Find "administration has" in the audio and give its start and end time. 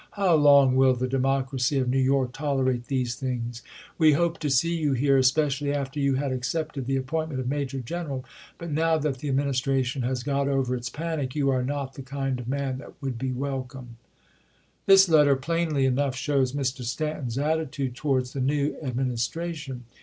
9.29-10.23